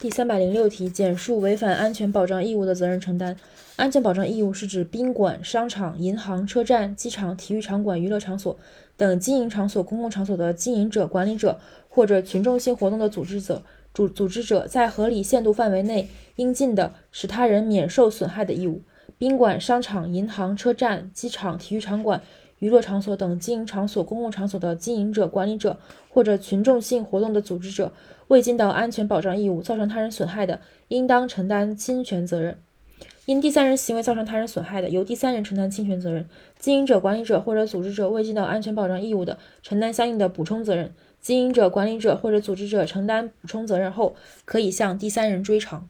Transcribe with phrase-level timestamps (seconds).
[0.00, 3.36] 第三百零六题，简述违反安全保障义务的责任承担。
[3.76, 8.56] 安全保障义务是指宾馆、商场、银行、车站、机场、体育场馆、娱乐场所
[8.96, 11.60] 等经营场所、公共场所的经营者、管理者
[11.90, 18.80] 或者群众性活动的组织者、组组织者在合理限度范围内应尽的使他人免受损害的义务。
[19.20, 22.22] 宾馆、商场、银行、车站、机场、体育场馆、
[22.58, 25.78] 娱乐场所等经营场所、公共场所的经营者、管理者
[26.08, 27.92] 或者群众性活动的组织者
[28.28, 30.58] 未尽到安全保障义务，造成他人损害的，
[30.88, 32.56] 应当承担侵权责任。
[33.26, 36.24] 因第三人行为造成他人损害的，由第三人承担侵权责任；
[36.58, 40.94] 经营者、管理者或者组织者未尽到安全保障义务的，承担相应的补充责任。
[41.20, 44.16] 经营者、管理者或者组织者承担补充责任后，
[44.46, 45.86] 可以向第三人追偿。